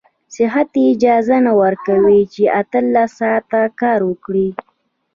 صحت 0.35 0.69
يې 0.79 0.83
اجازه 0.93 1.37
نه 1.45 1.53
ورکوي 1.61 2.21
چې 2.33 2.43
اتلس 2.61 3.09
ساعته 3.19 3.61
کار 3.81 3.99
وکړي. 4.09 4.49